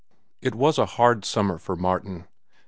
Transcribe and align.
It 0.41 0.55
was 0.55 0.79
a 0.79 0.87
hard 0.87 1.25
summer 1.25 1.59
for 1.59 1.75
Martin. 1.75 2.25